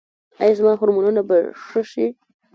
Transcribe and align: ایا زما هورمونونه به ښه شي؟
ایا 0.41 0.57
زما 0.59 0.73
هورمونونه 0.79 1.21
به 1.29 1.37
ښه 1.65 1.81
شي؟ 1.91 2.05